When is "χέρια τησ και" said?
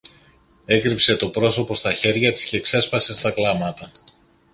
1.93-2.59